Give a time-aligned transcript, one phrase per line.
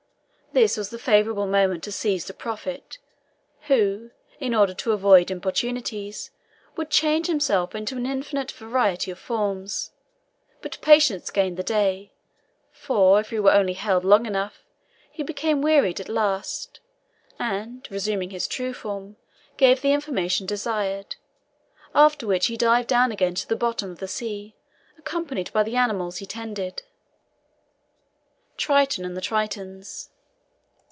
[0.53, 2.97] This was the favourable moment to seize the prophet,
[3.67, 6.29] who, in order to avoid importunities,
[6.75, 9.91] would change himself into an infinite variety of forms.
[10.61, 12.11] But patience gained the day;
[12.73, 14.61] for if he were only held long enough,
[15.09, 16.81] he became wearied at last,
[17.39, 19.15] and, resuming his true form,
[19.55, 21.15] gave the information desired,
[21.95, 24.53] after which he dived down again to the bottom of the sea,
[24.97, 26.83] accompanied by the animals he tended.
[28.57, 30.09] TRITON and the TRITONS.